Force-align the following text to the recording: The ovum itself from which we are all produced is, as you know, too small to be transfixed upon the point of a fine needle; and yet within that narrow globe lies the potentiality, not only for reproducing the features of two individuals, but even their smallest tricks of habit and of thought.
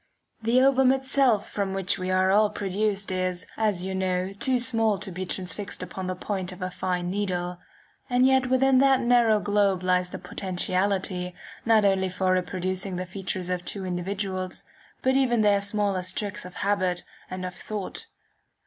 The 0.41 0.59
ovum 0.63 0.91
itself 0.91 1.47
from 1.47 1.75
which 1.75 1.99
we 1.99 2.09
are 2.09 2.31
all 2.31 2.49
produced 2.49 3.11
is, 3.11 3.45
as 3.55 3.85
you 3.85 3.93
know, 3.93 4.33
too 4.33 4.57
small 4.57 4.97
to 4.97 5.11
be 5.11 5.27
transfixed 5.27 5.83
upon 5.83 6.07
the 6.07 6.15
point 6.15 6.51
of 6.51 6.59
a 6.63 6.71
fine 6.71 7.11
needle; 7.11 7.59
and 8.09 8.25
yet 8.25 8.47
within 8.49 8.79
that 8.79 8.99
narrow 9.01 9.39
globe 9.39 9.83
lies 9.83 10.09
the 10.09 10.17
potentiality, 10.17 11.35
not 11.65 11.85
only 11.85 12.09
for 12.09 12.33
reproducing 12.33 12.95
the 12.95 13.05
features 13.05 13.51
of 13.51 13.63
two 13.63 13.85
individuals, 13.85 14.63
but 15.03 15.15
even 15.15 15.41
their 15.41 15.61
smallest 15.61 16.17
tricks 16.17 16.45
of 16.45 16.55
habit 16.65 17.03
and 17.29 17.45
of 17.45 17.53
thought. 17.53 18.07